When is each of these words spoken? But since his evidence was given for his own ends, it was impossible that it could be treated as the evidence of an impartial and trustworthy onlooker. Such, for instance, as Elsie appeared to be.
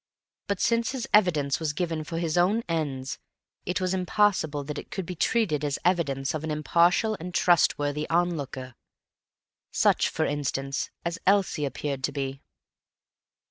But 0.47 0.59
since 0.59 0.93
his 0.93 1.07
evidence 1.13 1.59
was 1.59 1.73
given 1.73 2.03
for 2.03 2.17
his 2.17 2.35
own 2.35 2.63
ends, 2.67 3.19
it 3.67 3.79
was 3.79 3.93
impossible 3.93 4.63
that 4.63 4.79
it 4.79 4.89
could 4.89 5.05
be 5.05 5.13
treated 5.15 5.63
as 5.63 5.75
the 5.75 5.87
evidence 5.87 6.33
of 6.33 6.43
an 6.43 6.49
impartial 6.49 7.15
and 7.19 7.35
trustworthy 7.35 8.09
onlooker. 8.09 8.73
Such, 9.71 10.09
for 10.09 10.25
instance, 10.25 10.89
as 11.05 11.19
Elsie 11.27 11.65
appeared 11.65 12.03
to 12.05 12.11
be. 12.11 12.41